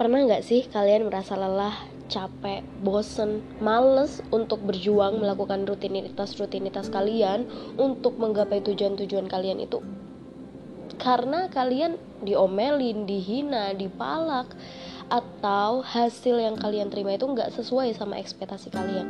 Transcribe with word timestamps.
Pernah 0.00 0.24
nggak 0.24 0.40
sih 0.48 0.64
kalian 0.64 1.12
merasa 1.12 1.36
lelah, 1.36 1.76
capek, 2.08 2.64
bosen, 2.80 3.44
males 3.60 4.24
untuk 4.32 4.64
berjuang 4.64 5.20
melakukan 5.20 5.68
rutinitas-rutinitas 5.68 6.88
kalian 6.88 7.44
untuk 7.76 8.16
menggapai 8.16 8.64
tujuan-tujuan 8.64 9.28
kalian 9.28 9.60
itu? 9.60 9.84
Karena 10.96 11.52
kalian 11.52 12.00
diomelin, 12.24 13.04
dihina, 13.04 13.76
dipalak, 13.76 14.48
atau 15.12 15.84
hasil 15.84 16.40
yang 16.40 16.56
kalian 16.56 16.88
terima 16.88 17.20
itu 17.20 17.28
nggak 17.28 17.52
sesuai 17.60 17.92
sama 17.92 18.16
ekspektasi 18.16 18.72
kalian. 18.72 19.04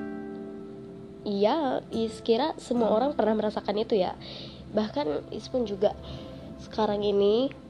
Iya, 1.22 1.86
Is 1.94 2.18
kira 2.18 2.58
semua 2.58 2.90
orang 2.90 3.14
pernah 3.14 3.38
merasakan 3.38 3.78
itu 3.78 3.94
ya. 3.94 4.18
Bahkan 4.74 5.30
Is 5.30 5.46
pun 5.46 5.70
juga 5.70 5.94
sekarang 6.58 7.06
ini 7.06 7.69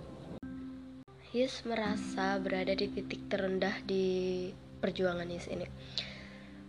Yus 1.30 1.62
merasa 1.62 2.42
berada 2.42 2.74
di 2.74 2.90
titik 2.90 3.30
terendah 3.30 3.78
di 3.86 4.50
perjuangan 4.82 5.30
Yus 5.30 5.46
ini. 5.46 5.62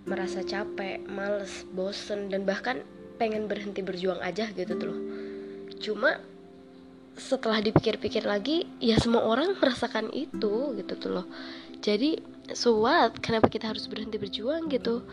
Merasa 0.05 0.45
capek, 0.45 1.01
males, 1.09 1.65
bosen, 1.73 2.29
dan 2.29 2.45
bahkan 2.45 2.85
pengen 3.17 3.49
berhenti 3.49 3.81
berjuang 3.81 4.21
aja 4.21 4.53
gitu 4.53 4.77
tuh 4.77 4.87
loh. 4.93 5.01
Cuma 5.81 6.21
setelah 7.21 7.61
dipikir-pikir 7.61 8.25
lagi, 8.25 8.65
ya 8.81 8.97
semua 8.97 9.21
orang 9.21 9.53
merasakan 9.61 10.09
itu 10.09 10.73
gitu 10.73 10.93
tuh 10.97 11.11
loh. 11.21 11.27
Jadi, 11.81 12.17
so 12.57 12.81
what? 12.81 13.21
Kenapa 13.21 13.47
kita 13.47 13.69
harus 13.69 13.85
berhenti 13.85 14.17
berjuang 14.17 14.69
gitu? 14.73 15.05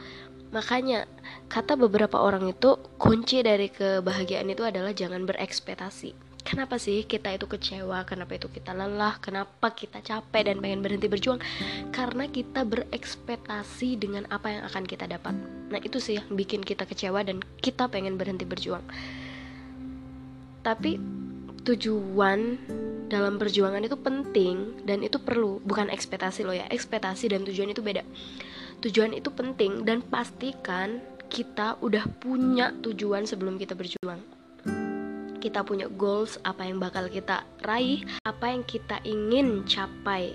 Makanya, 0.48 1.04
kata 1.52 1.76
beberapa 1.76 2.16
orang 2.16 2.48
itu, 2.48 2.80
kunci 2.96 3.44
dari 3.44 3.68
kebahagiaan 3.68 4.48
itu 4.48 4.64
adalah 4.64 4.96
jangan 4.96 5.28
berekspektasi 5.28 6.28
kenapa 6.48 6.80
sih 6.80 7.04
kita 7.04 7.36
itu 7.36 7.44
kecewa 7.44 8.08
kenapa 8.08 8.40
itu 8.40 8.48
kita 8.48 8.72
lelah 8.72 9.20
kenapa 9.20 9.68
kita 9.76 10.00
capek 10.00 10.48
dan 10.48 10.64
pengen 10.64 10.80
berhenti 10.80 11.04
berjuang 11.04 11.36
karena 11.92 12.24
kita 12.24 12.64
berekspektasi 12.64 14.00
dengan 14.00 14.24
apa 14.32 14.56
yang 14.56 14.62
akan 14.64 14.88
kita 14.88 15.04
dapat 15.04 15.36
nah 15.68 15.76
itu 15.76 16.00
sih 16.00 16.16
yang 16.16 16.28
bikin 16.32 16.64
kita 16.64 16.88
kecewa 16.88 17.20
dan 17.20 17.44
kita 17.60 17.92
pengen 17.92 18.16
berhenti 18.16 18.48
berjuang 18.48 18.80
tapi 20.64 20.96
tujuan 21.68 22.56
dalam 23.12 23.36
perjuangan 23.36 23.84
itu 23.84 23.96
penting 24.00 24.84
dan 24.88 25.04
itu 25.04 25.20
perlu 25.20 25.60
bukan 25.64 25.92
ekspektasi 25.92 26.48
lo 26.48 26.56
ya 26.56 26.64
ekspektasi 26.72 27.28
dan 27.28 27.44
tujuan 27.44 27.72
itu 27.72 27.84
beda 27.84 28.00
tujuan 28.80 29.12
itu 29.12 29.28
penting 29.28 29.84
dan 29.84 30.00
pastikan 30.00 31.04
kita 31.28 31.76
udah 31.84 32.08
punya 32.24 32.72
tujuan 32.80 33.28
sebelum 33.28 33.60
kita 33.60 33.76
berjuang 33.76 34.20
kita 35.38 35.62
punya 35.62 35.86
goals, 35.86 36.36
apa 36.42 36.66
yang 36.66 36.82
bakal 36.82 37.06
kita 37.06 37.46
raih, 37.62 38.02
apa 38.26 38.50
yang 38.50 38.66
kita 38.66 38.98
ingin 39.06 39.62
capai. 39.64 40.34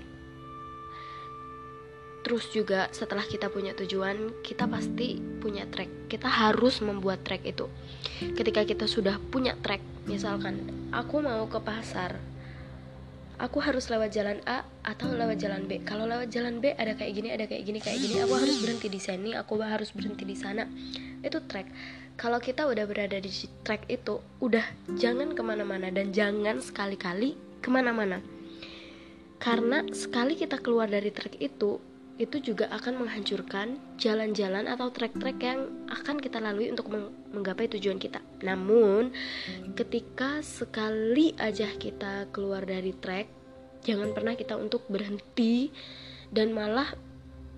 Terus 2.24 2.48
juga 2.56 2.88
setelah 2.88 3.22
kita 3.28 3.52
punya 3.52 3.76
tujuan, 3.76 4.40
kita 4.40 4.64
pasti 4.64 5.20
punya 5.44 5.68
track. 5.68 6.08
Kita 6.08 6.24
harus 6.24 6.80
membuat 6.80 7.20
track 7.20 7.44
itu. 7.44 7.68
Ketika 8.32 8.64
kita 8.64 8.88
sudah 8.88 9.20
punya 9.28 9.52
track, 9.60 9.93
misalkan 10.04 10.88
aku 10.92 11.20
mau 11.24 11.44
ke 11.48 11.60
pasar, 11.60 12.16
aku 13.40 13.58
harus 13.60 13.88
lewat 13.88 14.12
jalan 14.12 14.38
A 14.48 14.64
atau 14.84 15.12
lewat 15.12 15.40
jalan 15.40 15.64
B. 15.66 15.84
Kalau 15.84 16.04
lewat 16.08 16.28
jalan 16.32 16.60
B 16.60 16.72
ada 16.76 16.96
kayak 16.96 17.12
gini, 17.12 17.28
ada 17.32 17.44
kayak 17.48 17.64
gini, 17.64 17.78
kayak 17.80 17.98
gini, 18.00 18.20
aku 18.20 18.34
harus 18.36 18.56
berhenti 18.60 18.88
di 18.92 19.00
sini, 19.00 19.30
aku 19.36 19.60
harus 19.60 19.90
berhenti 19.90 20.24
di 20.28 20.36
sana. 20.36 20.64
Itu 21.24 21.40
track 21.44 21.66
kalau 22.14 22.38
kita 22.38 22.70
udah 22.70 22.86
berada 22.86 23.18
di 23.18 23.30
track 23.66 23.90
itu 23.90 24.22
udah 24.38 24.62
jangan 24.94 25.34
ke 25.34 25.42
mana-mana 25.42 25.90
dan 25.90 26.14
jangan 26.14 26.62
sekali-kali 26.62 27.34
ke 27.58 27.68
mana-mana 27.70 28.22
karena 29.42 29.82
sekali 29.90 30.38
kita 30.38 30.62
keluar 30.62 30.86
dari 30.86 31.10
track 31.10 31.42
itu 31.42 31.82
itu 32.14 32.38
juga 32.38 32.70
akan 32.70 33.02
menghancurkan 33.02 33.74
jalan-jalan 33.98 34.70
atau 34.70 34.86
trek-trek 34.94 35.34
yang 35.42 35.66
akan 35.90 36.22
kita 36.22 36.38
lalui 36.38 36.70
untuk 36.70 36.86
menggapai 37.34 37.66
tujuan 37.74 37.98
kita. 37.98 38.22
Namun, 38.46 39.10
ketika 39.74 40.38
sekali 40.46 41.34
aja 41.42 41.66
kita 41.74 42.30
keluar 42.30 42.62
dari 42.62 42.94
trek, 42.94 43.26
jangan 43.82 44.14
pernah 44.14 44.38
kita 44.38 44.54
untuk 44.54 44.86
berhenti 44.86 45.74
dan 46.30 46.54
malah 46.54 46.94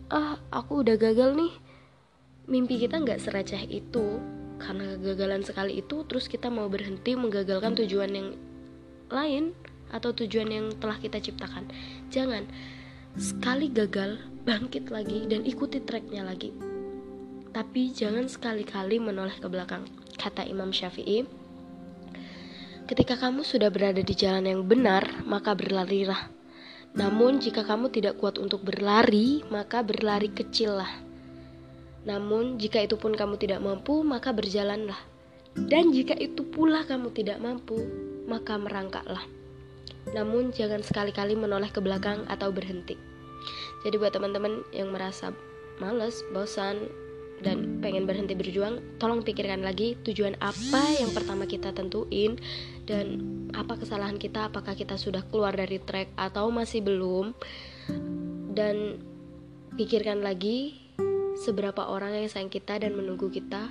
ah 0.08 0.41
aku 0.48 0.81
udah 0.81 0.97
gagal 0.97 1.36
nih. 1.36 1.52
Mimpi 2.48 2.81
kita 2.81 3.02
nggak 3.02 3.20
sereceh 3.20 3.60
itu 3.69 4.22
karena 4.56 4.97
kegagalan 4.97 5.44
sekali 5.44 5.84
itu 5.84 6.00
terus 6.08 6.32
kita 6.32 6.48
mau 6.48 6.70
berhenti 6.72 7.12
menggagalkan 7.12 7.76
tujuan 7.76 8.08
yang 8.14 8.28
lain 9.12 9.52
atau 9.92 10.16
tujuan 10.16 10.48
yang 10.48 10.66
telah 10.81 10.98
kita 10.98 11.20
ciptakan 11.20 11.69
jangan 12.08 12.48
sekali 13.20 13.69
gagal 13.70 14.19
bangkit 14.46 14.94
lagi 14.94 15.26
dan 15.26 15.42
ikuti 15.42 15.82
tracknya 15.82 16.22
lagi 16.22 16.54
tapi 17.50 17.90
jangan 17.90 18.30
sekali-kali 18.30 19.02
menoleh 19.02 19.34
ke 19.36 19.50
belakang 19.50 19.82
kata 20.14 20.46
Imam 20.46 20.70
Syafi'i 20.70 21.26
ketika 22.86 23.18
kamu 23.18 23.42
sudah 23.42 23.68
berada 23.74 24.00
di 24.00 24.14
jalan 24.14 24.46
yang 24.46 24.62
benar 24.62 25.26
maka 25.26 25.58
berlarilah 25.58 26.30
namun 26.94 27.42
jika 27.42 27.66
kamu 27.66 27.90
tidak 27.90 28.22
kuat 28.22 28.38
untuk 28.38 28.62
berlari 28.62 29.42
maka 29.50 29.82
berlari 29.82 30.30
kecillah 30.30 31.06
namun, 32.06 32.54
jika 32.62 32.78
itu 32.78 32.94
pun 32.94 33.18
kamu 33.18 33.34
tidak 33.34 33.58
mampu, 33.58 34.06
maka 34.06 34.30
berjalanlah. 34.30 34.96
Dan 35.58 35.90
jika 35.90 36.14
itu 36.14 36.46
pula 36.46 36.86
kamu 36.86 37.10
tidak 37.10 37.42
mampu, 37.42 37.82
maka 38.30 38.54
merangkaklah. 38.54 39.26
Namun, 40.14 40.54
jangan 40.54 40.86
sekali-kali 40.86 41.34
menoleh 41.34 41.66
ke 41.74 41.82
belakang 41.82 42.22
atau 42.30 42.54
berhenti. 42.54 42.94
Jadi, 43.86 44.02
buat 44.02 44.10
teman-teman 44.10 44.66
yang 44.74 44.91
merasa 44.91 45.30
males, 45.78 46.26
bosan, 46.34 46.91
dan 47.44 47.78
pengen 47.84 48.08
berhenti 48.08 48.32
berjuang, 48.32 48.80
tolong 48.97 49.20
pikirkan 49.20 49.60
lagi 49.60 49.94
tujuan 50.08 50.41
apa 50.41 50.97
yang 50.97 51.12
pertama 51.12 51.44
kita 51.44 51.69
tentuin 51.70 52.41
dan 52.88 53.20
apa 53.52 53.76
kesalahan 53.76 54.16
kita, 54.16 54.48
apakah 54.48 54.72
kita 54.72 54.96
sudah 54.96 55.20
keluar 55.28 55.52
dari 55.52 55.76
track 55.76 56.16
atau 56.16 56.48
masih 56.48 56.80
belum. 56.80 57.36
Dan 58.56 59.04
pikirkan 59.76 60.25
lagi 60.25 60.80
seberapa 61.44 61.84
orang 61.92 62.16
yang 62.16 62.28
sayang 62.32 62.48
kita 62.48 62.80
dan 62.80 62.96
menunggu 62.96 63.28
kita 63.28 63.69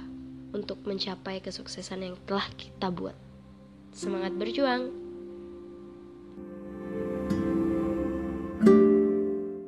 untuk 0.53 0.85
mencapai 0.85 1.41
kesuksesan 1.41 2.05
yang 2.05 2.15
telah 2.29 2.45
kita 2.53 2.93
buat. 2.93 3.17
Semangat 3.91 4.37
berjuang! 4.37 5.04